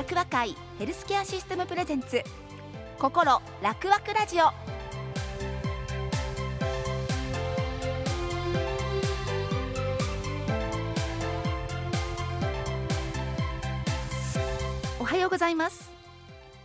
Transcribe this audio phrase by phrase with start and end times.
[0.00, 2.22] 楽和会ヘルスケアシステムプレゼンツ
[2.98, 4.46] 心楽和ラジオ。
[14.98, 15.90] おはようございます。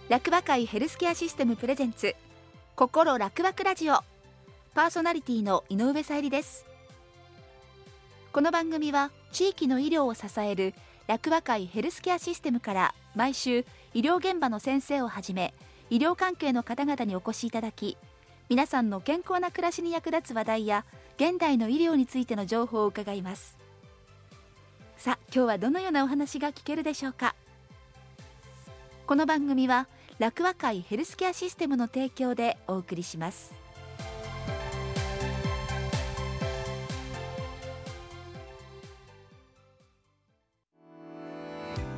[0.07, 2.15] 楽和会ヘルスケアシステムプレゼンツ
[2.77, 3.95] 心楽和ラジオ。
[4.73, 6.65] パーソナリティの井上さゆりです。
[8.31, 10.73] この番組は地域の医療を支える
[11.07, 15.53] 楽和会ヘルスケアシステムから毎週医療現場の先生をはじめ
[15.89, 17.97] 医療関係の方々にお越しいただき
[18.49, 20.85] 皆さんの健康な暮らしに役立つ話題や
[21.17, 23.57] 現代の医療についての情報を伺います。
[24.97, 27.35] さあ今日はどのようなお話が聞けるでしょうか？
[29.07, 29.87] この番組は
[30.19, 33.64] 楽和会ヘルスケアシステムの提供でお送りします。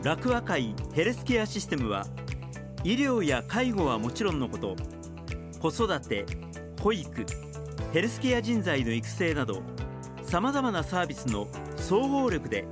[0.08, 2.08] 楽和会ヘルスケアシステムは
[2.86, 4.78] 医療や介護はもちろんのこと
[5.60, 6.26] 子育て
[6.82, 7.26] 保育
[7.92, 9.62] ヘルスケア人材の育成など
[10.24, 12.66] さまざまなサービスの総合力で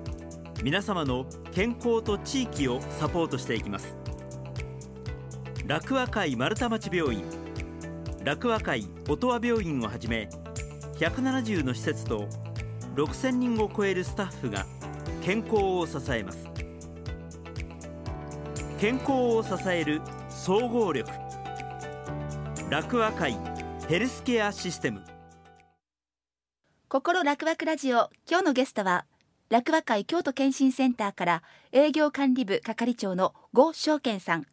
[0.63, 3.97] 皆様の健康と地域をサポートしていきます。
[5.67, 7.21] 楽和会丸太町病院
[8.23, 10.29] 楽和会音羽病院をはじめ
[10.99, 12.29] 170の施設と
[12.95, 14.65] 6000人を超えるスタッフが
[15.21, 16.54] 健康を支えます。
[18.85, 21.09] 健康を支える総合力。
[22.69, 23.35] 楽和会
[23.89, 25.01] ヘルスケアシステム。
[26.87, 28.11] 心楽和ラジオ。
[28.29, 29.07] 今日のゲストは
[29.49, 34.45] 楽和会京都健診センターから営業管理部係長の呉翔健さん。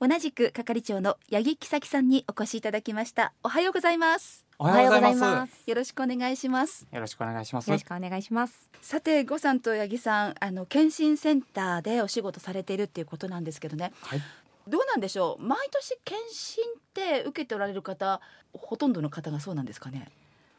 [0.00, 3.34] 同じく係長の八木久樹さんにお越しいただきました。
[3.44, 4.49] おはようございます。
[4.62, 5.62] おはようございます。
[5.66, 7.68] よろしくお願いしますよろしくお願いします。
[7.68, 8.70] よろしくお願いします。
[8.82, 14.20] さて呉さんと八木さんあの健診センターでお仕事されているっていうことなんですけどねはい。
[14.68, 15.42] どうなんでしょう？
[15.42, 18.20] 毎年検診って受けておられる方
[18.52, 20.10] ほとんどの方がそうなんですかね？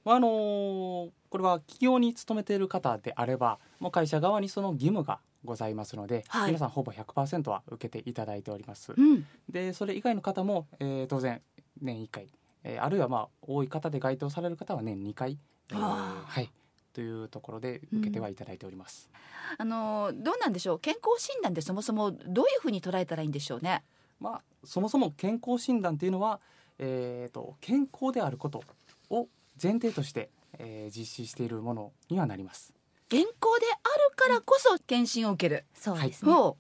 [0.03, 8.93] まああのーこれは企業に勤めている方であれば、もう会社側にその義務がございますので、はい皆さんほぼ100%は受けていただいております。
[8.97, 11.41] うんで、それ以外の方も、えー当然
[11.79, 12.27] 年1回、
[12.63, 15.37] えーあるいはまあ多い方で該当される方は年2回、
[15.71, 16.49] えーはい
[16.93, 19.09] というところで受けてはいただいております。
[19.57, 20.79] あのどうなんでしょう？
[20.79, 23.83] 健康診断ってそもそもどういうふうに捉えたらいいんでしょうね？
[24.19, 26.41] まあそもそも健康診断というのは、
[26.79, 28.61] えー、と健康であること
[29.09, 29.27] を
[29.61, 30.29] 前提として、
[30.59, 32.73] えー実施しているものにはなります。
[33.07, 33.77] 健康であ
[34.09, 36.31] るからこそ検診を受ける、そうですね。
[36.33, 36.57] ほ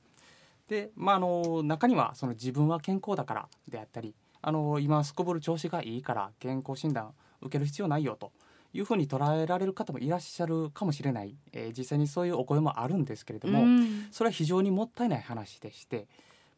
[0.69, 8.31] で、まあ、あの中にはその自分は健康だからであったりあの今すこぶる調子がいいから健康診断受ける必要ないよと
[8.73, 14.07] いうふうに捉えられる方もいらっしゃるかもしれない、えー実際にそういうお声もあるんですけれどうも、うん。
[14.11, 16.07] それは非常にもったいない話でして、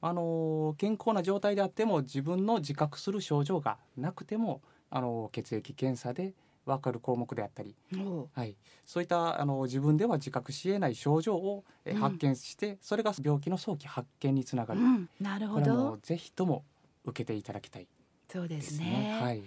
[0.02, 6.34] あの健康な状態であっても自分の自覚する症状がなくても、あの血液検査で
[6.66, 8.56] 分かる項目であったり、ほはい、
[8.86, 11.98] そういったあの自分では自覚しえない症状を、えうん。
[12.00, 16.64] 発見して、それが病気の早期発見につながる、ううん、なるほこれはもどうぜひとも
[17.06, 17.88] 受けていただきたい。
[18.32, 18.86] そうでですすね。
[18.86, 19.22] ね。
[19.22, 19.44] はい、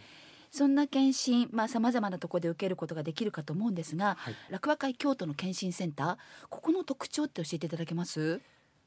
[0.50, 4.34] そんな検診まあ様々なところで受けることができるかと思うんですがはい。
[4.50, 6.16] 楽和会京都の検診センター
[6.48, 8.40] ここの特徴って教えていただけます？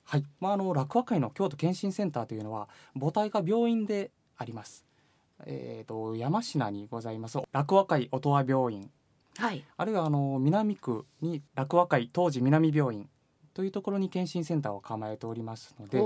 [0.05, 0.23] はい。
[0.39, 2.69] まあ、あの楽和会の京都健診センターというのは
[2.99, 4.85] 母体が病院であります。
[5.45, 7.37] えー、と山科にございます。
[7.51, 8.89] 楽和会音羽病院。
[9.37, 9.63] はい。
[9.77, 13.07] あるいはあの南区に楽和会当時南病院
[13.59, 15.97] というところに検診センターを構えておりますので、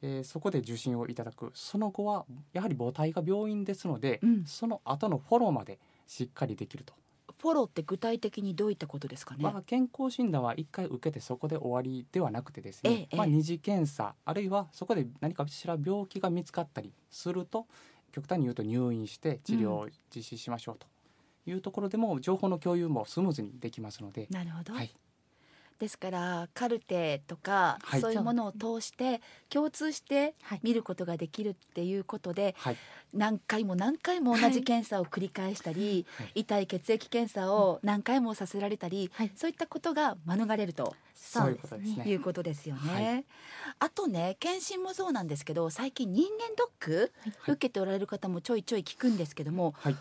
[0.00, 4.44] えーそこで受診をいただくその後はやはり母体が病院ですので、うん。
[4.46, 6.94] その後のフォローまでしっかりできると、
[7.28, 13.32] うフォローって具体的にどういったことですかね、まあ、健康診断は1回受けてそこで終わりではなくてですえね、まあ、ええ。
[13.32, 17.66] え二次検査あるいはそこで何かしら病気が見つかったりすると
[18.12, 20.86] 極端に言うと入院して治療を実施しましょうと
[21.50, 24.94] いうところでも情報の共有もスムーズにできますので、なるほど、はい、
[25.78, 28.00] ですからカルテとか、はい。
[28.00, 30.60] そういうものを通して共通してはい。
[30.62, 32.76] 見ることができるっていうことで、はい。
[33.12, 36.30] 何回も何回も同じ検査を繰り返したり、はい。
[36.36, 39.32] 痛い血液検査を何回もさせられたり、はい。
[39.34, 42.04] そういったことが免れるとそういうことですね。
[42.06, 42.92] いうことですよね。
[42.92, 43.24] はい。
[43.80, 47.52] あとね検診もそうなんですけど最近人間ドック、はい。
[47.52, 49.96] 受けておられる方もちょいちょい聞くんですけどもはい。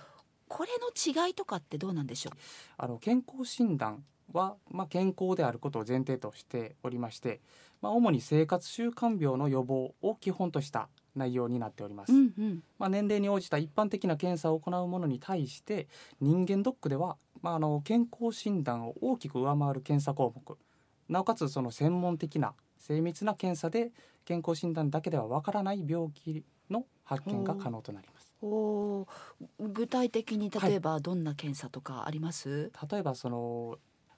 [0.50, 2.34] これの違いとかってどうなんでしょう？
[2.78, 4.04] あの健康診断
[4.34, 7.40] は、まあ、健康であることを前提としておりまして、
[7.82, 12.64] まあ、主に生活習慣病の予防を基本とした内容になっております、うんうん。
[12.80, 15.88] まあ、年齢に応じた一般的な検査を行うものに対して
[16.20, 20.58] 人間ドックでは、まあ、あの健康診断を大きく上回る検査項目。
[21.08, 23.92] なおかつその専門的な精密な検査で
[24.26, 28.34] 健康診断だけではわからない病気の発見が可能となります。
[28.42, 29.08] おー。
[29.60, 32.72] 具体的に例えばどんな検査とかあります？
[32.90, 33.78] 例えばその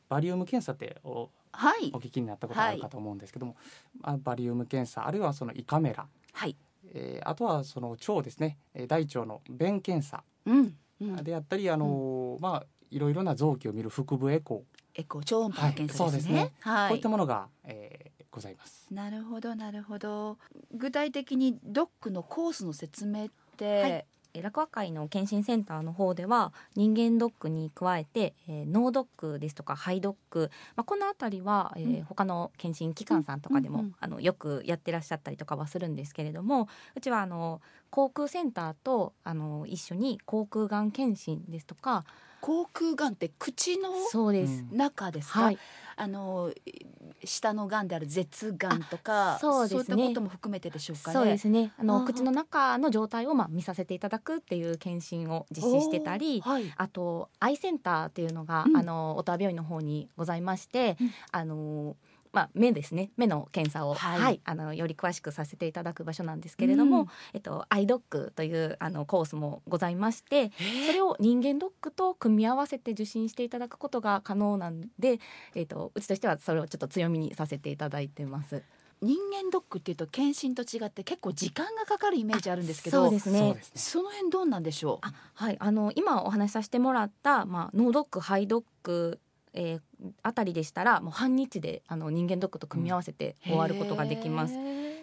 [0.10, 1.90] バリウム検査っておはい。
[1.94, 3.56] お聞きになったことあるかと思うんですけども、
[4.02, 6.56] まあ、バリウム検査あるいはその胃カメラ、はい。
[6.94, 8.57] えーあとはその腸ですね。
[8.74, 10.24] えー大腸の便検査。
[10.46, 14.63] うん、うん、であったりあのーまあいろいろな臓器を見る腹部エコ
[14.94, 16.90] エコー超音波の検査ですね,、はいそうですはい。
[16.90, 18.86] こういったものが、えーございます。
[18.92, 20.38] なるほどなるほど。
[20.74, 23.92] 具体的にドックのコースの説明って、はい。
[23.92, 32.04] えー落和会の検診センターの方では人間ドックに加えて、えー脳ドックですとか肺ドック、まあ、この辺りは、えーうん。
[32.04, 33.96] 他の検診機関さんとかでも、うんうん。
[34.00, 37.62] あのよくやってらっしゃったりとかはするんですけれどもうちはあの
[37.96, 42.04] 航空センターとあの一緒に航空がん検診ですとか
[42.42, 45.58] 口腔がんって口のそうです、うん中ですか、はい。
[45.96, 46.52] あの
[47.24, 50.08] 下のがんである舌がんとかあそうですね。
[50.08, 51.14] いったことも含めてでしょうかね。
[51.14, 51.72] そうですね。
[51.80, 58.78] あの口の中の状態をまあ見させていただくっていう検診を実施してたりはい、あとアイセンターっていうのが、うん。
[58.78, 61.12] あの小田病院の方にございまして、うん。
[61.32, 61.96] あの
[62.36, 63.12] まあ、目ですね。
[63.16, 67.08] 目の検査を、ははいいあのより詳しくさせていただく場所なんですけれども、うん。
[67.34, 70.52] えっと、アイドックというあのコースもございまして
[70.88, 75.20] それを人間ドックと組み合わせて受診していただくことが可能なんで、
[75.56, 78.62] えっと、うちとしてはそれをちょっと強みにさせていただいてます。
[79.02, 83.58] 人間ドックっていうと検診と違って結構時間がかかるイメージあるんですけどそうですね。
[83.76, 85.08] その辺どうなんでしょう？
[85.08, 89.20] あはい、あの今お話しさせてもらった、まあ、脳ドック肺ドック、
[89.56, 89.80] えー
[90.22, 94.54] あたりでしたらもう半日であの人間ドックと組み合わせて終わることができます。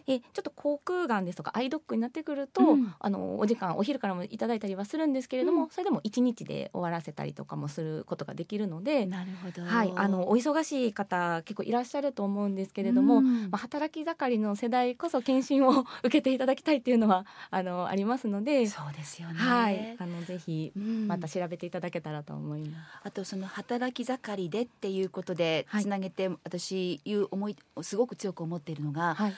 [0.06, 9.62] でちょっと口腔がんですとかアイドックになってくると、うんあのお時間お昼からもいただいたりはするんですけれども、うんそれでも1日で終わらせたりとかもすることができるので、なるほど。
[9.62, 19.34] はい、あのお忙しい方結構いらっしゃると思うんですけれども、うんまあ、働き盛りの世代こそ検診を受けていただきたいっていうのは あのありますので、そうですよね。
[19.34, 23.00] はい、あのぜひうんまた調べていただけたらと思います。
[23.04, 29.34] あとその働き盛りでっていうことではいつなげて私いう思いすごく強く思っているのが、はい、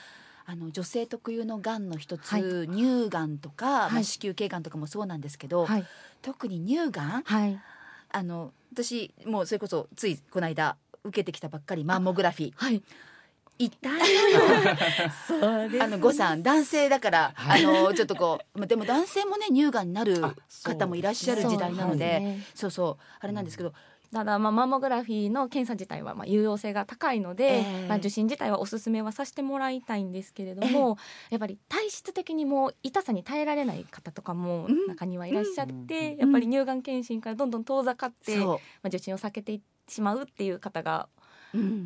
[0.47, 2.43] あの女性特有のがんの一つ、はい。
[2.67, 5.85] 乳がんとか、まあ、はい子宮頸がんとかもそうなんですけど、はい、
[6.21, 7.59] 特に乳がんはい、
[8.11, 12.53] あの私もうそれこそついこの間受けてきたばっかりマンモグラフィー。
[12.55, 12.83] はい、
[13.57, 13.99] 痛いの
[15.27, 17.65] そうであの呉さん男性だから、はい。
[17.65, 23.03] あのちょっとこうまあでも男性もね乳がんになるあそう方もいらっしゃる時代なのでそう,、そう。
[23.19, 23.73] あれなんですけど、
[24.15, 27.87] ただまあマンモグラフィーの検査自体はまあ有用性が高いので、ええ。
[27.89, 30.97] まあ受診自体はおすすめはさせてもらいたいんですけれども、
[31.29, 34.87] やっぱり体質的にもう痛さに耐えられない方とかもうん。
[34.87, 39.59] 中にはいらっしゃって、うんやっぱり乳がん検診からどんどん遠ざかって、まそあ受診を避けて
[39.89, 41.09] しまうっていう方が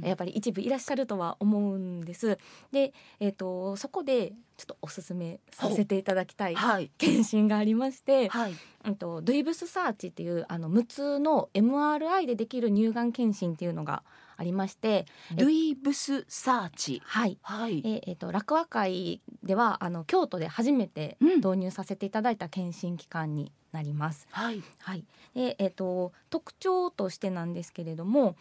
[0.02, 2.38] やっぱり一部いらっしゃるとは思うんです。
[2.72, 8.56] で、えっ、とそこでちょっとおすすめさせていただきたいはい検診がありまして、はい
[8.86, 14.04] うんとドゥイブスサーチっていうあの無痛の MRI でできる乳がん検診っていうのが
[14.38, 15.06] ありまして、
[15.36, 17.38] ルイブスサーチはい。
[17.42, 24.28] はいええーと落和会ではあの京都で初めてうん導入させていただいた検診機関になります。
[24.32, 25.04] はいはい。
[25.34, 28.36] でえっ、と特徴としてなんですけれども、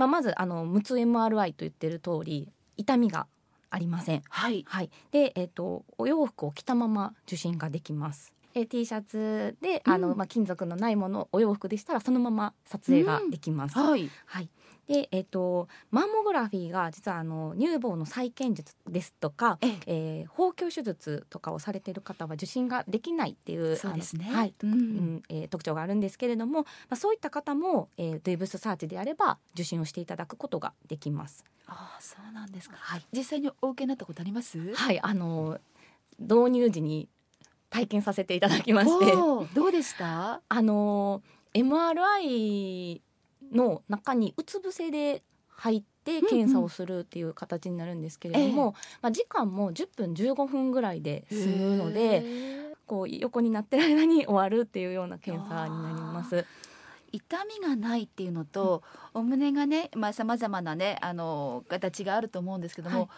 [0.00, 3.26] まあまずあの無痛 MRI と言ってる通り痛みが
[3.68, 4.22] ありません。
[4.30, 4.90] はいはい。
[5.12, 8.32] でえっ、とお洋服を着たまま受診ができます。
[8.54, 13.78] え T シャツであの、うんまあ金属のないものお洋服でしたらそのまま撮影ができます。
[13.78, 14.48] はいはい。
[14.92, 19.56] で、えっ、と、マンモグラフィーが実はあの乳房の再建術ですとか。
[19.60, 19.78] ええ。
[19.86, 24.28] えー、包協手術とかをされている方は受診ができないっていうそうですね。
[24.32, 24.72] はい、うん。
[24.72, 31.44] うんえー特徴があるんですけれども、まあ、そういった方も、えー、ドゥイブスサーチであれば受診をしていただくことができます。
[31.68, 32.76] ああそうなんですか。
[32.78, 34.74] はい、実際にお受けになったことあります？
[34.74, 35.58] はい、あの
[36.18, 37.08] 導入時に
[37.68, 39.12] 体験させていただきまして、
[39.54, 40.40] どうでした？
[40.48, 41.22] あの
[41.54, 43.00] MRI
[43.52, 52.24] の中にうつ伏せで入って検査をするっていう形になるんですけれども、まあ、時間も10分15分ぐらいで済むので
[52.86, 56.46] こう横になってる間に終わるっていうような検査になります。
[57.12, 58.82] 痛みがないっていうのと、
[59.14, 63.08] お胸がねまあ様々なねあの形があると思うんですけども、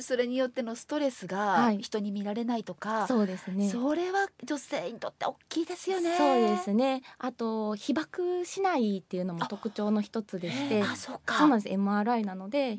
[0.00, 1.78] それによってのストレスがはい。
[1.78, 3.68] 人に見られないとか、そうですね。
[3.68, 6.16] それは女性にとって大きいですよね。
[6.16, 7.02] そうですね。
[7.18, 11.38] あと被爆しないっていうのも特徴の一つでしてあそうか。
[11.38, 11.74] そうなんです。
[11.74, 12.78] MRI なので。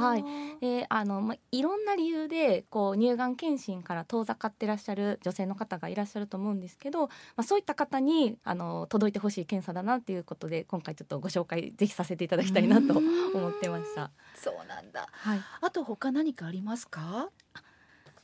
[0.00, 0.24] はい
[0.60, 14.10] であの、まあ、いろんな理由でこう乳がん検診から遠ざかってらっしゃる女性の方がいらっしゃると思うんですけど、まあ、そういった方にあの届いてほしい検査だなっていうことで今回ちょっとご紹介ぜひさせていただきたいなと思ってました。
[14.34, 15.08] そうなんだ。
[15.10, 17.30] はい、あと他何かありますか？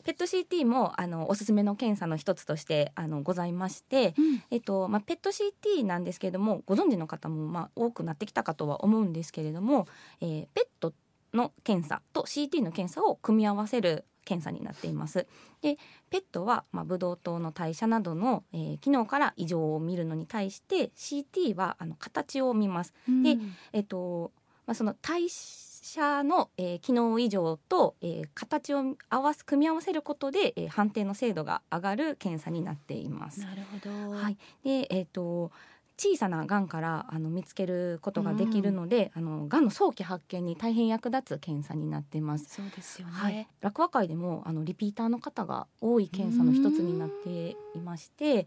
[0.05, 4.15] ペット CT もあのおすすめの検査の一つとしてあのございまして、
[4.51, 9.87] えっとまあ、ペット CT なんですけれどもご存知の方もまあ多くなってきたかとは思うんですけれども、
[10.23, 10.95] えーペット
[11.35, 15.27] の検査と CT の検査を組み合わせる検査になっています。
[15.63, 15.79] で
[16.11, 22.93] ペットは、まあ、ブドウ糖の代謝などの、えー機能から異常を見るのに対して CT はあの形を見ます。
[23.23, 23.39] で
[23.73, 24.33] えっと
[24.67, 33.41] まあ、その代謝の、えー機能異常と、えー形を合わす組み合わせることで、えー判定の精度が上がる検査になっています。
[33.41, 34.11] なるほど。
[34.11, 35.51] はい、で、えっ、と
[35.99, 42.47] 小さながんからあの見つけることができるので、あのがんの早期発見に大変役立つ検査になっています。
[42.55, 43.13] そうですよね。
[43.15, 48.47] はい、落和会でもあのリピーターの方が多い検査の一つになっていまして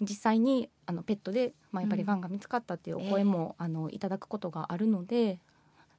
[0.00, 5.38] 実際にあのペットで、まあ、やっぱりがんが見つかったっていうお声も、あのいただくことがあるので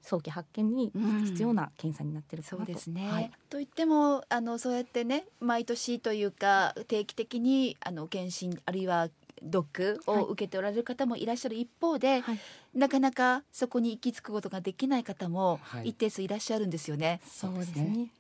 [0.04, 0.92] 早期発見に
[1.25, 3.10] 必要な検査になってるかそなと、うですね。
[3.10, 9.10] はいと言ってもあのそうやってね毎年というか定期的にあの検診あるいは
[9.46, 12.40] ドックを受けておられる方もいらっしゃる一方で、はい。
[12.74, 15.90] なかなかそこに行き着くことができない方もはい。
[15.90, 17.22] 一定数いらっしゃるんですよね。
[17.25, 18.12] そうですそうですね。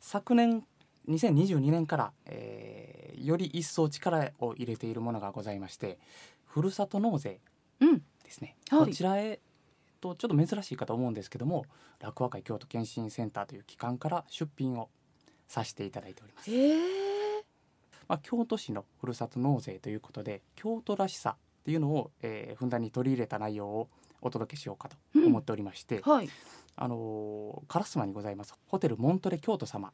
[0.00, 0.64] 昨年
[1.08, 5.98] 2022年から、えーより一層力を入れているものがございまして
[6.46, 7.40] ふるさと納税
[7.80, 8.86] うん、ですね、はい。
[8.86, 9.38] こちらへ
[10.00, 11.64] とちょっと珍しいかと思うんですけども
[12.00, 14.88] 楽和会京都検診センターという機関から出品を
[15.46, 17.17] させていただいております、ええ
[18.08, 23.88] まあ、京都市のふるさと納税ということで京都らしさっていうのを、えーふんだんに取り入れた内容を
[24.20, 26.28] お届けしようかと思っておりまして、はい。
[26.76, 29.92] あのー烏丸にございますホテルモントレ京都様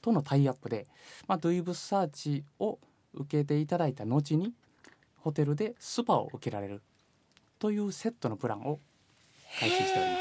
[0.00, 0.86] とのタイアップで、
[1.26, 2.78] まあ、ドゥイブスサーチを
[3.14, 4.52] 受けていただいた後に
[5.16, 6.82] ホテルでスパを受けられる
[7.58, 8.78] というセットのプランを
[9.58, 10.20] 開始しておりま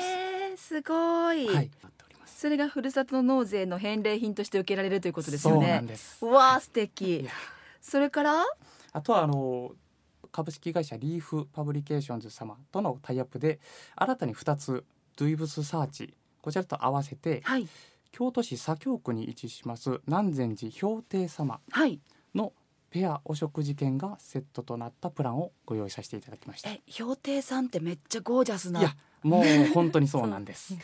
[0.57, 0.63] す。
[0.67, 1.47] すごい。
[1.47, 1.71] はい。
[2.39, 5.79] それがふるさと納税の返礼品として受けられるということですよそうなね。
[5.79, 6.23] んです。
[6.23, 7.27] うわあ素敵。
[7.81, 8.43] それから？
[8.93, 9.71] あとはあの
[10.31, 13.59] 株式会社リーフパブリケーションズ様とのタイアップで
[13.95, 17.67] 新たに2つドゥイブスサーチこちらと合わせてはい
[18.11, 21.99] 京都市左京区に位置します南禅寺瓢亭様はい。
[22.35, 22.53] の
[22.91, 26.69] ペアお食事券がセットとなったプランをご用意させていただきました。
[26.71, 28.81] いえ瓢亭さんってめっちゃゴージャスな。
[28.83, 30.75] やもう本当にそうなんです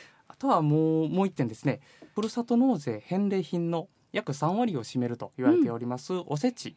[0.43, 1.79] とはもうもう一点ですね。
[2.13, 6.75] ふるさと納税返礼品の約3割を占めると言われております、おせち。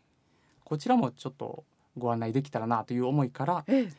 [0.65, 1.65] こちらもちょっと
[1.99, 3.93] ご案内できたらなという思いからええ。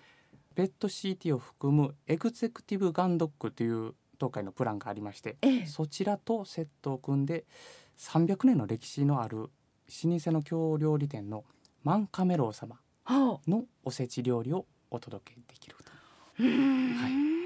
[0.55, 5.65] ペット CT を含むエグゼクティブガンドックという東海のプランがありましてええ。
[5.65, 7.43] そちらとセットを組んで
[7.97, 9.49] 300年の歴史のある老
[10.17, 11.43] 舗の京料理店の
[11.83, 13.49] マンカメロウ様はあ。
[13.49, 15.91] のおせち料理をお届けできると。
[16.39, 16.93] うーん。
[16.95, 17.36] はい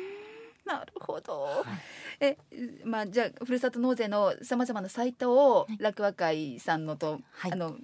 [0.73, 1.41] なるほど。
[1.41, 1.63] はい
[2.19, 2.37] え、
[2.83, 7.75] まあじゃあふるさと納税のさまざまなサイトをはい楽和会さんのと、はいあの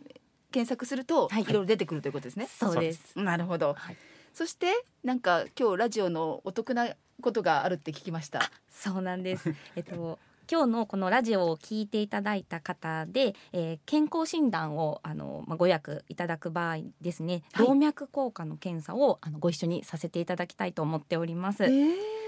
[0.49, 2.47] 検索すると、はいい、ろいろ出てくるということですね。
[2.47, 3.19] そうです。
[3.19, 3.73] なるほど。
[3.73, 3.97] はい
[4.37, 4.67] そして
[5.03, 6.89] なんか今日ラジオのお得な
[7.23, 8.51] ことがあるって聞きました。
[8.69, 9.51] そうなんです。
[9.75, 21.63] えっと今日のこのラジオを聞いていただいた方で、えー健康診断をあの、まあ、ご予約いただく場合ですね、はい動脈硬化の検査をあのご一緒にさせていただきたいと思っております。
[21.63, 22.26] ええー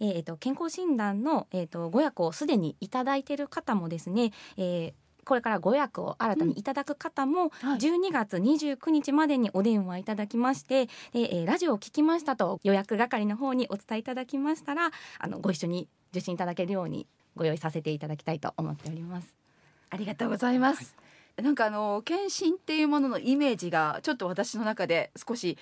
[0.00, 4.92] えーと健康診断の、えー、とご予約をすでにいただいている方もですね、えー
[5.26, 19.34] これからご予約を新たにいただく方も、はい12月29日までにお電話いただきましてで、えーラジオを聞きましたと予約係の方にお伝えいただきましたらあのご一緒に受診いただけるようにご用意させていただきたいと思っております。
[19.90, 21.09] ありがとうございます。
[21.40, 25.58] なんかあの検診っていうもののイメージがちょっと私の中で少し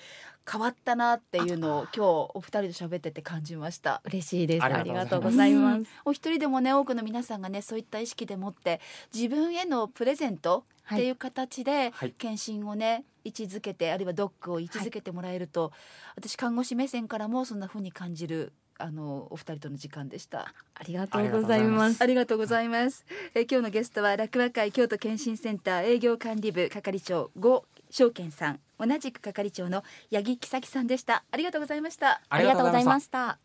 [0.50, 4.00] 変わったなっていうのを今日お二人と喋ってて感じました。
[4.04, 4.62] 嬉しいです。
[4.62, 5.84] あありりがとうございます。
[6.04, 8.80] お一人でもね多くの皆さんがねそういった意識でもって
[9.14, 15.72] 自分へのプレゼントっていう形ではい検診をね位置づけてあるいはドックを位置づけてもらえると、
[16.16, 20.54] 私看護師目線からもそんな風に感じるあのお二人との時間でした。
[20.74, 22.00] ありがとうございます。
[22.00, 23.04] ありがとうございます。
[23.34, 29.82] えー今日のゲストは楽和会京都検診センター営業管理部係長呉証券さん、同じく係長の
[30.12, 31.24] 八木木咲さんでした。
[31.30, 32.22] ありがとうございました。
[32.28, 33.38] ありがとうございました。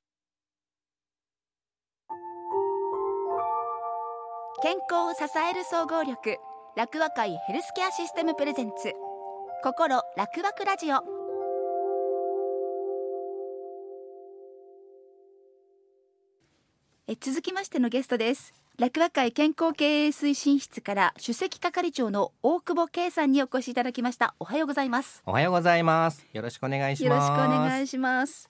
[4.61, 6.37] 健康を支える総合力
[6.77, 8.93] 楽和会ヘルスケアシステムプレゼンツ
[9.61, 11.22] 心楽和ラジオ
[17.05, 18.53] え続きましてのゲストです。
[18.79, 24.35] 楽和会健康経営推進室から首席係長の大久保圭さんにお越しいただきました。
[24.39, 25.21] おはようございます。
[25.25, 26.25] おはようございます。
[26.31, 27.29] よろしくお願いします。
[27.29, 28.49] よろしくお願いします。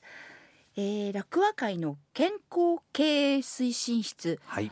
[0.75, 4.39] えー、楽和会の健康経営推進室。
[4.45, 4.72] はい、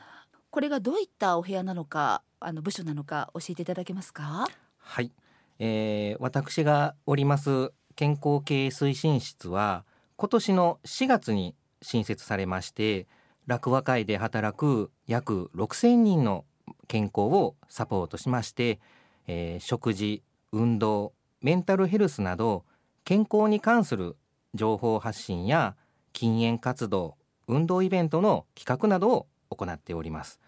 [0.51, 4.47] これがどういったお部屋なのかあの部署なのか教えていただけますか？
[4.77, 5.11] はい、
[5.57, 9.85] えー、私がおります健康経営推進室は
[10.17, 13.07] 今年の4月に新設されまして、
[13.48, 16.45] 楽和会で働く約6000人の
[16.88, 18.79] 健康をサポートしまして、
[19.27, 22.65] えー食事、運動、メンタルヘルスなど
[23.03, 24.15] 健康に関する
[24.53, 25.75] 情報発信や
[26.13, 27.15] 禁煙活動、
[27.48, 30.39] 運動イベントの企画などを行っております。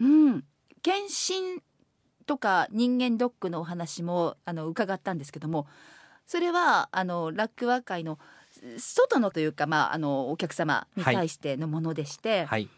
[0.00, 0.44] うん
[0.82, 1.62] 検診
[2.26, 5.66] とか人間ドックのお話もあの伺ったんですけども
[6.26, 8.18] それはあの楽和会の
[8.78, 12.68] 外のというか、まあ、あのお客様に対してのものでして、はい、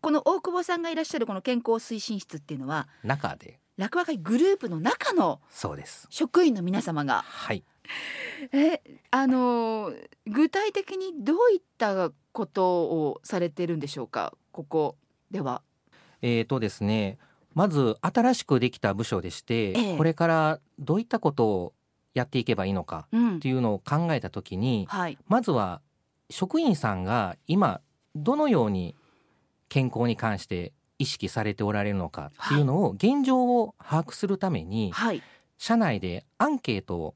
[0.00, 6.06] この大久保さんがいらっしゃるこの健康推進室っていうのは中で楽和会グループの中のそうです。
[6.10, 7.64] 職員の皆様がはい。
[8.52, 9.92] えあの
[10.26, 14.34] 具体的にどういったことをされてるんでしょうか？
[14.52, 14.96] ここ
[15.30, 15.62] では。
[16.20, 17.18] えーとですね、
[17.54, 21.72] まず新しくできた部署でして、ええこれからどういったことを
[22.14, 23.36] やっていけばいいのかうん。
[23.36, 25.80] っていうのを考えた時に、はい、まずは
[26.30, 27.80] 職員さんが今
[28.14, 28.96] どのように
[29.68, 35.22] 健康に関して意識されておられるのかっていうのを現状を把握するために、はい、
[35.58, 37.14] 社内でアンケートを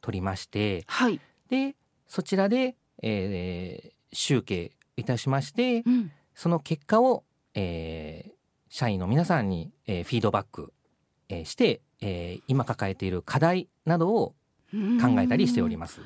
[0.00, 1.74] 取りましてはい、で
[2.06, 7.24] そちらで、えー集計いたしましてうん、その結果を、
[7.54, 8.32] えー
[8.70, 10.72] 社員の皆さんに、えーフィードバック、
[11.28, 14.34] えーして、えー今抱えている課題などを
[14.72, 16.00] 考えたりしております。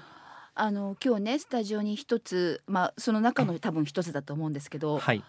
[0.54, 5.24] あの今日ねスタジオに一つまあその中の多分一つだと思うんですけど、はい、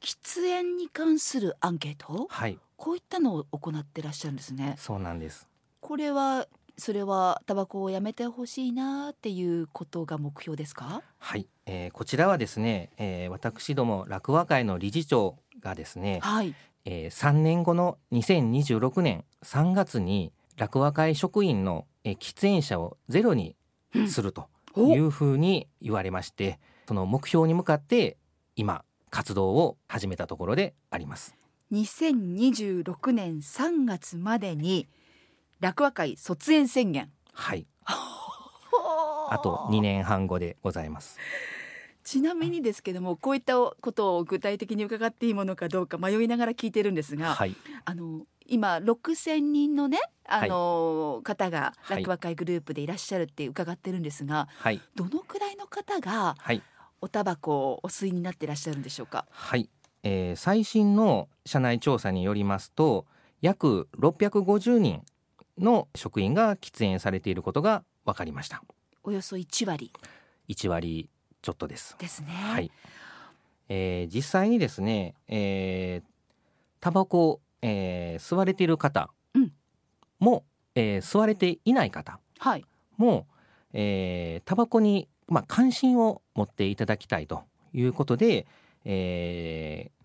[0.00, 2.26] 喫煙に関するアンケート？
[2.28, 4.74] はい、こういったのを行ってらっしゃるんですね。
[4.78, 5.46] そうなんです。
[5.80, 11.02] これはそれはタバコをやめてほしいなっていうことが目標ですか？
[11.18, 16.54] はい、えーこちらはですね、えー私ども楽和会の理事長がですね、はい、
[16.90, 23.56] えー3年後の2026年3月に楽和会職員の、えー喫煙者をゼロに
[24.08, 28.16] するとおいうふうに言われまして、その目標に向かって
[28.56, 31.34] 今活動を始めたところであります。
[31.72, 34.88] 2026年3月までに
[35.60, 37.10] 楽和会卒園宣言。
[37.34, 41.18] はい、 あと2年半後でございます。
[42.08, 51.98] ちなみにですけどもこういったことを具体的に伺っていいものかどうか迷いながら聞いてるんですが、はい、あの今6,000人のねあの、方がはい。
[51.98, 56.62] 楽和会グループでいらっしゃるって伺ってるんですが、はい、どのくらいの方がはい、
[57.02, 59.26] おタバコをお吸いになっていらっしゃるんでしょうか？
[59.28, 59.68] はい、
[60.02, 63.04] えー最新の社内調査によりますと
[63.42, 65.02] 約650人
[65.58, 68.62] の職員が喫煙されていることが分かりました。
[69.04, 69.92] およそ1割。
[70.48, 71.10] 1割
[71.42, 72.28] ちょっとですですね。
[72.28, 72.70] はい、
[73.68, 76.08] えー実際にですね、えー
[76.80, 79.52] タバコを、えー吸われている方うん
[80.18, 82.64] も、えー吸われていない方はい。
[82.96, 83.26] も、
[83.72, 88.46] えータバコに、まあ、関心を持っていただきたいということで、
[88.84, 89.98] えー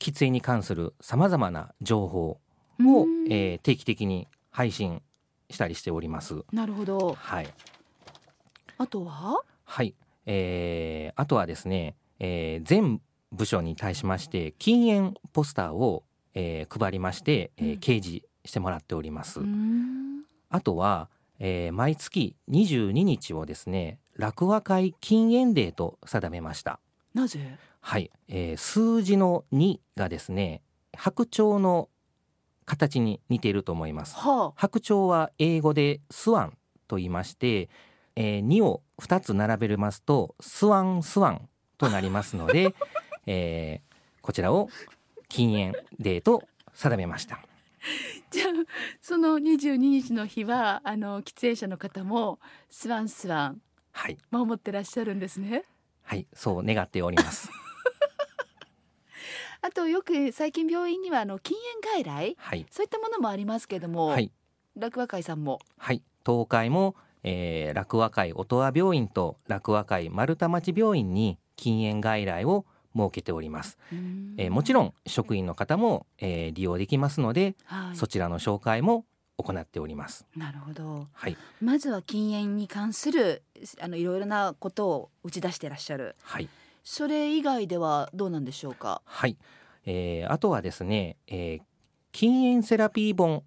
[0.00, 2.38] 喫煙に関するさまざまな情報を、
[2.78, 5.02] うんえー定期的に配信
[5.50, 6.44] したりしております。
[6.52, 7.14] なるほど。
[7.14, 7.48] はい、
[8.78, 9.42] あとは？
[9.64, 9.94] はい
[10.26, 13.00] えーあとはですね、えー全
[13.32, 19.40] 部署に対しまして禁煙ポスターを、えー配りまして、えーうん掲示してもらっております。
[19.40, 21.08] うんあとは、
[21.38, 26.78] えー毎月22日をですね楽和会禁煙デーと定めました。
[27.14, 27.58] なぜ？
[27.80, 30.62] はい、えー数字の2がですね
[30.96, 31.88] 白鳥の
[32.66, 34.16] 形に似ていると思います。
[34.16, 36.56] は白鳥は英語でスワン
[36.88, 37.68] と言いまして、
[38.16, 41.48] えー、2を2つ並べますとスワンスワン
[41.78, 42.74] となりますので、
[43.26, 44.70] えーこちらを
[45.28, 47.40] 禁煙デーと定めました。
[48.30, 48.48] じゃあ
[49.02, 52.38] その22日の日はあの喫煙者の方も
[52.70, 53.60] スワンスワン
[53.92, 55.64] はい、守ってらっしゃるんですね？
[56.02, 57.50] はい、そう願っております。
[59.60, 62.36] あとよく最近病院にはあの禁煙外来？
[62.38, 64.30] はい、そういったものもありますけども、はい、
[64.76, 73.76] 楽和会さんもはい、東海も、えー、楽和会音羽病院と楽和会丸太町病院に禁煙外来を設けております。
[74.36, 77.96] えーもちろん職員の方も、えー利用できますので、はい。
[77.96, 79.04] そちらの紹介も
[79.36, 80.26] 行っております。
[80.36, 81.08] なるほど。
[81.12, 83.42] はい、まずは禁煙に関する
[83.80, 86.14] あのいろいろなことを打ち出してらっしゃる。
[86.22, 86.48] はい、
[86.84, 89.02] それ以外ではどうなんでしょうか？
[89.04, 89.36] はい、
[89.86, 91.62] えーあとはですね、えー
[92.12, 93.42] 禁煙セラピー本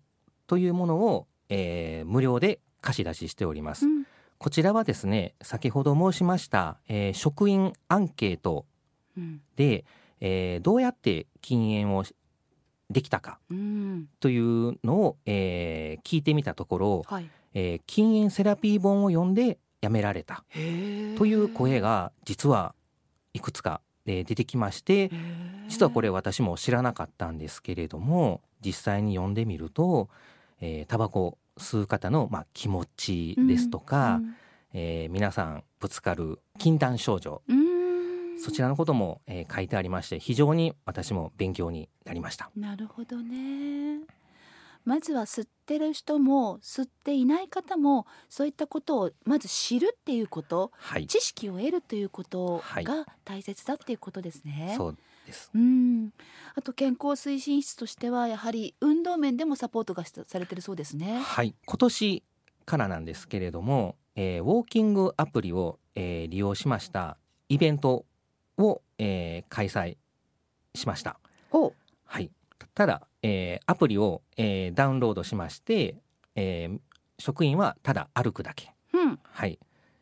[0.46, 3.86] というものを、えー無料で貸し出ししております。
[3.86, 4.06] うん。
[4.38, 8.66] こちらはですね先ほど申しました、えー職員アンケート
[9.18, 9.42] うん。
[9.56, 9.84] で、
[10.20, 12.14] えーどうやって禁煙をし
[12.90, 14.08] できたかうん。
[14.20, 17.30] というのを、えー聞いてみたところ、はい。
[17.54, 20.44] えー禁煙セラピー本を読んでやめられた
[21.18, 22.74] という声が実は
[23.34, 25.10] いくつか、えー出てきまして
[25.68, 30.10] 実はこれ私も知らなかったんですけれども実際に読んでみると、
[30.62, 34.22] えータバコ吸う方の、まあ、気持ちですとか、
[34.74, 37.42] えー皆さんぶつかる禁断症状。
[37.48, 37.64] うんう
[38.36, 38.40] ん。
[38.40, 42.50] そちらのことも、えー書いてありまして非常に私も勉強になりました。
[42.56, 44.02] なるほどね。
[44.86, 50.72] まずは吸ってる人も吸っていない方もそういったことをまず知るっていうこと。
[50.76, 52.84] はい、知識を得るということはい。
[52.84, 54.76] が大切だっていうことですね。
[54.78, 55.52] そうです。
[55.54, 56.12] うん、
[56.56, 61.20] あと健康推進室としてはやはり運動面でもサポートがしされてるそうですね。
[61.20, 62.24] はい、今年
[62.66, 67.18] からなんですけれども、えーウォーキングアプリを、えー利用しました
[67.50, 68.06] イベント
[68.58, 69.98] を、えー開催
[70.74, 71.20] しました。
[71.52, 71.74] お
[72.06, 72.32] はい、
[72.74, 75.96] ただ、えーアプリを、えーダウンロードしまして、
[76.36, 76.80] えー
[77.20, 78.74] 職員はただ歩くだけ。
[78.94, 79.60] うん、はい、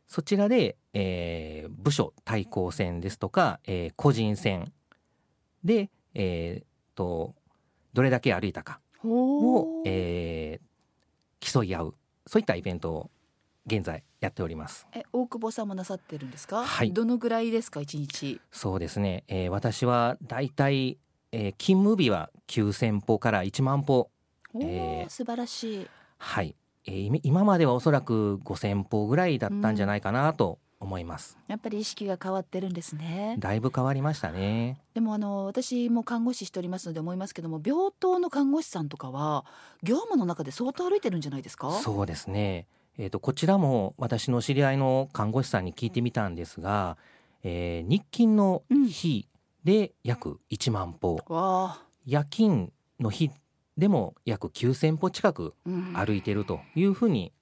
[0.07, 4.71] そちらで、えー部署対抗戦ですとか、えー個人戦
[5.65, 7.35] で、えーと
[7.93, 10.65] どれだけ歩いたかをお、えー
[11.53, 13.09] 競い合うそういったイベントを
[13.67, 14.87] 現在やっております。
[14.93, 16.63] え大久保さんもなさってるんですか？
[16.65, 17.81] はいどのぐらいですか？
[17.81, 18.39] 一日。
[18.51, 20.97] そうですね、えー私はだいたい、
[21.31, 24.09] えー勤務日は9,000歩から1万歩
[24.59, 25.87] えー素晴らしい。
[26.17, 31.37] はい、えー今今まではおそらく5,000歩ぐらいだったんじゃないかなと思います。
[31.47, 33.35] やっぱり意識が変わってるんですね。
[33.39, 34.81] だいぶ変わりましたね。
[34.93, 39.45] でもあの私も看護師しておりますので思いますけども病棟の看護師さんとかは
[39.83, 41.71] 業務の中で相当歩いてるんじゃないですか？
[41.71, 42.67] そうですね。
[42.97, 46.97] えっ、とこちらも私の知り合いの看護師さんに聞いてみたんですが、
[47.43, 49.27] えー日勤の日
[49.63, 53.31] で約1万歩、わあ、夜勤の日
[53.77, 57.33] でも約9,000歩近くうん歩いてるというふうに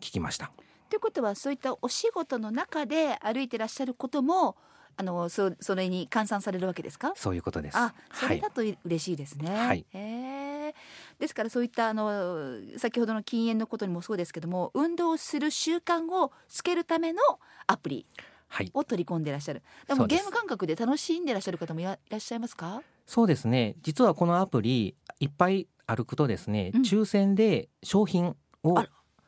[0.00, 0.50] 聞きました。
[0.90, 4.56] ということはそういったお仕事の中で歩いてらっしゃることも
[4.96, 7.12] あのそそれに換算されるわけですか？
[7.16, 7.78] そういうことです。
[7.78, 8.36] あそはい。
[8.36, 9.48] れだとい嬉しいですね。
[9.48, 9.86] はい。
[9.94, 10.74] へえ
[11.18, 17.22] ですからそういったあの先ほどの禁煙のことにもそうですけども運動する習慣をつけるための
[17.66, 18.06] アプリ
[18.48, 19.62] はい、を取り込んでらっしゃる。
[19.86, 20.24] でそうです。
[20.24, 22.82] もゲーム感覚で楽しんでらっしゃる方もいらっしゃいますか？
[23.06, 23.76] そうですね。
[23.80, 26.82] 実はこのアプリいっぱい歩くとですね、うん。
[26.82, 28.80] 抽選で商品を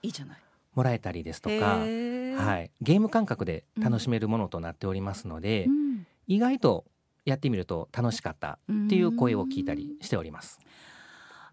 [0.03, 0.42] いいじゃない
[0.75, 1.85] もらえたりですとか、は
[2.61, 6.07] い、ゲーム感覚で楽しめるものとなっておりますので、うん。
[6.29, 6.85] 意外と
[7.25, 10.61] やってみると楽しかったっていう声を聞いたりしております。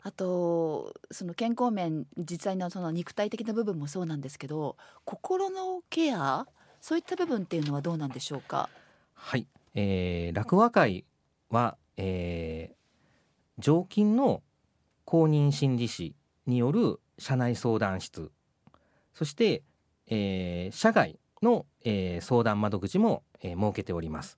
[0.01, 6.47] あとその健康面実際のその肉体的な部分もそうなんですけど心のケア
[6.79, 8.69] そういった部分っていうのはどうなんでしょうか？
[9.13, 11.03] はい、えー、落和会
[11.49, 12.75] は、えー、
[13.58, 14.41] 常勤の
[15.03, 18.32] 公認心理師による社内相談室
[19.13, 19.63] そして、
[20.07, 24.37] えー、社外の、えー相談窓口も、えー設けております。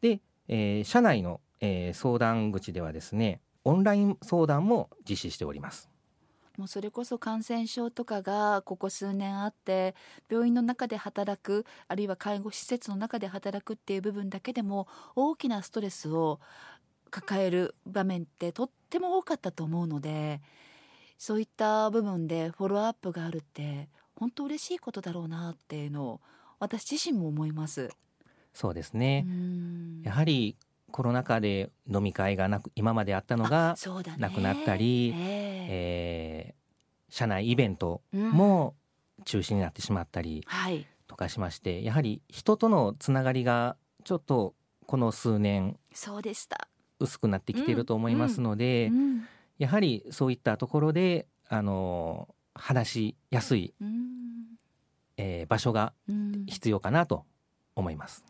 [0.00, 5.88] で、えー社内の、えー相談口ではですねオンライン相談も実施しております。
[6.56, 9.96] もうそれこそ感染症とかがここ数年あって
[10.30, 14.86] 病院の中で働くあるいは介護施設の中で働くっていう部分だけでも
[15.16, 16.38] 大きなストレスを
[17.10, 20.40] 抱える場面ってとっても多かったと思うので
[21.18, 26.20] そういった部分でフォローアップがあるって本当嬉しいことだろうなっていうのを
[26.58, 27.90] 私自身も思います。
[28.52, 29.24] そうですね。
[29.26, 30.02] うん。
[30.04, 30.56] やはり
[30.90, 33.76] コロナ禍で飲み会がなく今まであったのが
[34.18, 35.66] なくなったり、ええ。
[35.70, 36.64] えー
[37.10, 38.30] 社内イベントうん。
[38.30, 38.74] も
[39.24, 40.84] 中止になってしまったりはい。
[41.06, 44.54] とかしましてやはり人とのつながりがちょっと
[44.86, 46.68] この数年そうでした。
[46.98, 54.04] 薄くなってきていると思いますので、うんやはりそういったところであの話しやすい、うん
[55.16, 57.24] えー場所がうん必要かなと
[57.76, 58.24] 思います。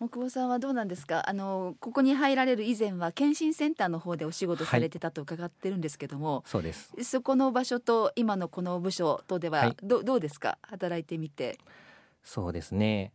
[0.00, 1.28] 木保さんはどうなんですか？
[1.28, 6.92] あのここに入られる以前は検診センターの方でお仕事されてたと伺ってるんですけども、そうです。
[7.02, 10.58] そこの場所と今のこの部署とでははいど,、どうですか？
[10.62, 11.58] 働いてみて。
[12.22, 13.12] そうですね。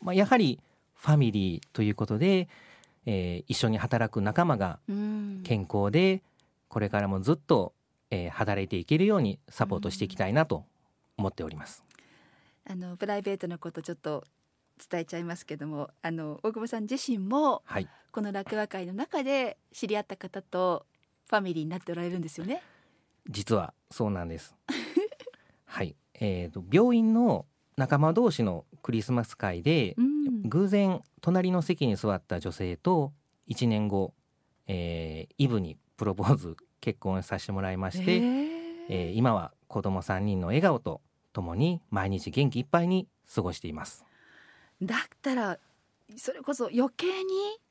[0.00, 0.58] まあやはり
[0.96, 2.48] ファミリーということで、
[3.06, 6.24] えー一緒に働く仲間がうん健康で
[6.72, 7.74] これからもずっと、
[8.10, 10.64] えー働いていけるようにサポートしていきたいなと
[11.18, 11.82] 思っております。
[12.66, 14.24] あのプライベートのことちょっと
[14.90, 20.86] 伝えちゃいますけどもあの大久保さん自身もはいこの落話会の中で知り合った方と
[21.28, 22.62] ファミリーになっておられるんですよね？
[23.28, 24.54] 実はそうなんです
[25.66, 27.44] はいえー、と病院の
[27.76, 33.12] 仲間同士のクリスマス会でうん偶然隣の席に座った女性と
[33.48, 34.14] 1年後、
[34.66, 38.50] えーイブにプロポーズ結婚させてもらいまして、へー。
[38.88, 41.00] えー今は子供3人の笑顔と
[41.32, 44.04] ともに毎日元気いっぱいに過ごしています。
[44.82, 45.60] だったら
[46.16, 47.22] それこそ余計に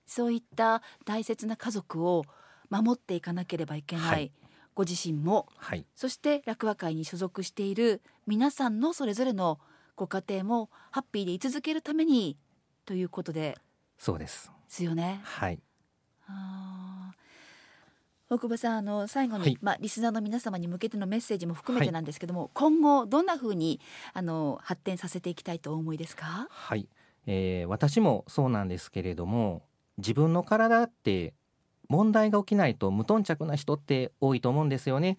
[0.05, 2.23] そういった大切な家族を
[2.69, 4.31] 守っていかなければいけない、はい。
[4.75, 5.85] ご自身もはい。
[5.93, 9.59] そして落話会に所属している皆さんのそれぞれの
[9.97, 12.37] ご家庭もハッピーで居続けるために
[12.85, 13.57] ということで
[13.97, 14.49] そうです。
[14.69, 15.19] すよね。
[15.21, 15.59] はい。
[16.27, 16.80] あー
[18.31, 19.57] 大久保さんあの最後に、はい。
[19.61, 21.93] まあ、リスナーの皆様に向けてのメッセージも含めてはい。
[21.93, 23.81] なんですけども、今後どんなふうに
[24.13, 26.47] あの発展させていきたいとお思いですか？
[26.49, 26.87] はい、
[27.25, 29.63] えー私もそうなんですけれども
[29.97, 31.33] 自分の体って
[31.89, 35.17] 問題が起きないと無頓着な人って多いと思うんですよね。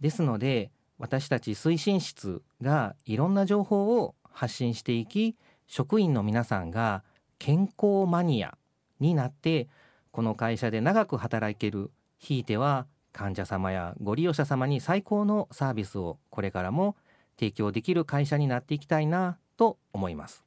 [0.00, 5.36] ですので私たち推進室がいろんな情報を発信していき
[5.68, 7.04] 職員の皆さんが
[7.38, 8.58] 健康マニア
[8.98, 9.68] になって
[10.10, 16.94] この会社で長く働けるひいては患者様やご利用者様に最高のサービスをこれからも
[17.36, 20.44] 提供できる会社になっていきたいなと思います。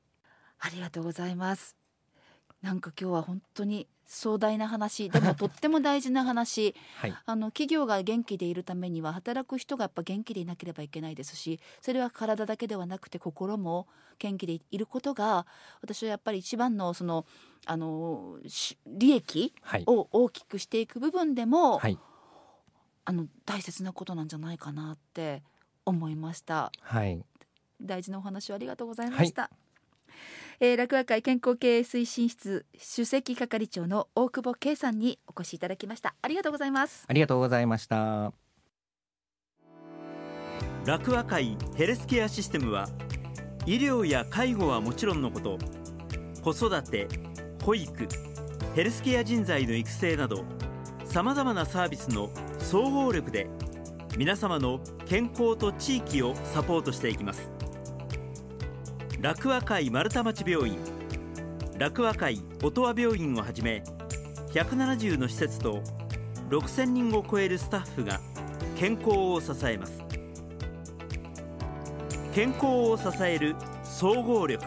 [0.57, 1.75] ありがとうございます。
[2.61, 5.09] なんか今日は本当に壮大な話。
[5.09, 6.75] でも とっても大事な話。
[6.97, 7.15] はい。
[7.25, 13.87] あの企業が元気でいるためには働く人がやっぱ元気でいなければいけないですしそれは体だけではなくて心も
[14.19, 15.45] 元気でいることが
[15.81, 17.25] 私はやっぱり一番のその
[17.65, 19.83] あのし利益はい。
[19.87, 21.97] を大きくしていく部分でも、はい。
[23.07, 25.43] あの大切なことなんじゃないかなって
[25.85, 26.71] 思いました。
[26.81, 27.23] はい。
[27.81, 29.51] 大事なお話をありがとうございました、
[30.59, 36.15] えー落語会健康経営推進室首席係長の大久保圭さんにお越しいただきました。
[36.21, 37.05] ありがとうございます。
[37.07, 38.31] ありがとうございました。
[40.85, 42.87] 楽和会ヘルスケアシステムは
[43.65, 45.57] 医療や介護はもちろんのこと
[46.43, 47.07] 子育て
[47.63, 48.07] 保育
[48.75, 50.45] ヘルスケア人材の育成など
[51.05, 53.47] さまざまなサービスの総合力で
[54.15, 57.54] 皆様の健康と地域をサポートしていきます
[59.25, 60.77] 楽和会丸太町病院。
[61.79, 63.81] 楽和会音羽病院をはじめ
[64.51, 65.81] 170の施設と
[66.51, 68.19] 6000人を超えるスタッフが
[68.77, 70.03] 健康を支えます。
[72.35, 74.63] 健康を支える総合力。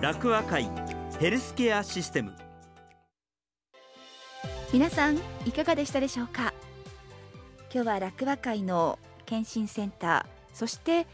[0.00, 0.70] 楽和会
[1.18, 2.32] ヘルスケアシステム。
[4.72, 6.54] 皆さんいかがでしたでしょうか？
[7.74, 11.08] 今日は落話会の検診センターそして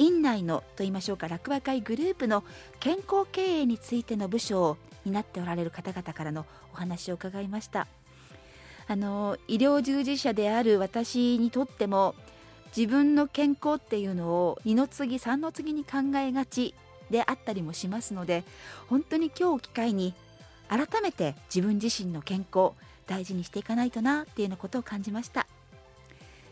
[0.00, 2.42] 院内のと言いましょうか落話会グループの
[2.80, 7.86] 健康経営についての部署を担っておられる方々からのお話を伺いました。
[8.88, 12.14] あの医療従事者である私にとっても
[12.74, 16.74] 自分の健康っていうのを二の次三の次に考えがち
[17.10, 18.42] であったりもしますので
[18.88, 20.14] 本当に今日を機会に
[20.68, 22.70] 改めて自分自身の健康
[23.06, 25.46] 大事にしていかないとなっていうようなことを感じました。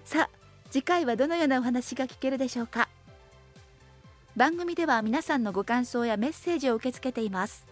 [0.05, 0.31] さあ
[0.71, 2.88] 次回はどのようなお話が聞けるでしょうか？
[4.39, 7.67] 番組では皆さんのご感想やメッセージを受け付けています。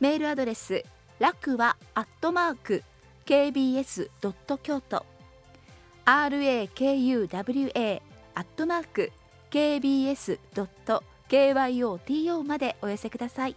[0.00, 0.82] メールアドレス
[1.20, 2.82] 楽はアットマーク
[3.24, 5.06] kbs ドット京都
[6.04, 8.00] rakuwa
[8.34, 9.12] アットマーク
[9.52, 13.54] kbs ドット kyoto までお寄せください。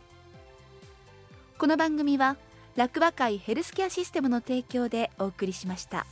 [1.57, 2.37] この番組は
[2.75, 6.05] 楽和会ヘルスケアシステムの提供でお送りしました。